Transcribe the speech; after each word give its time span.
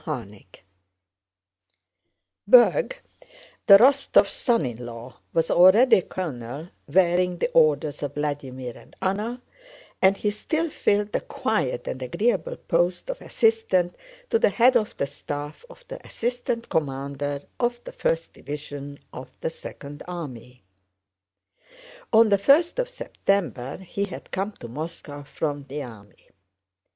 CHAPTER 0.03 0.23
XVI 0.39 0.45
Berg, 2.47 3.01
the 3.67 3.77
Rostóvs' 3.77 4.29
son 4.31 4.65
in 4.65 4.83
law, 4.83 5.19
was 5.31 5.51
already 5.51 5.97
a 5.97 6.01
colonel 6.01 6.69
wearing 6.87 7.37
the 7.37 7.51
orders 7.51 8.01
of 8.01 8.15
Vladímir 8.15 8.75
and 8.77 8.95
Anna, 8.99 9.43
and 10.01 10.17
he 10.17 10.31
still 10.31 10.71
filled 10.71 11.11
the 11.11 11.21
quiet 11.21 11.87
and 11.87 12.01
agreeable 12.01 12.55
post 12.57 13.11
of 13.11 13.21
assistant 13.21 13.93
to 14.31 14.39
the 14.39 14.49
head 14.49 14.75
of 14.75 14.97
the 14.97 15.05
staff 15.05 15.63
of 15.69 15.85
the 15.87 16.03
assistant 16.03 16.69
commander 16.69 17.43
of 17.59 17.79
the 17.83 17.91
first 17.91 18.33
division 18.33 18.97
of 19.13 19.29
the 19.41 19.51
Second 19.51 20.01
Army. 20.07 20.63
On 22.11 22.29
the 22.29 22.39
first 22.39 22.79
of 22.79 22.89
September 22.89 23.77
he 23.77 24.05
had 24.05 24.31
come 24.31 24.51
to 24.53 24.67
Moscow 24.67 25.21
from 25.21 25.65
the 25.65 25.83
army. 25.83 26.31